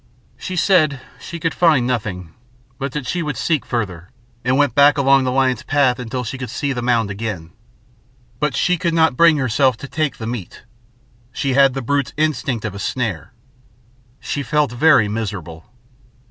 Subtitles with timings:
[0.35, 2.33] She said she could find nothing,
[2.79, 4.09] but that she would seek further,
[4.43, 7.51] and went back along the lion's path until she could see the mound again,
[8.39, 10.63] but she could not bring herself to take the meat;
[11.31, 13.31] she had the brute's instinct of a snare.
[14.19, 15.69] She felt very miserable.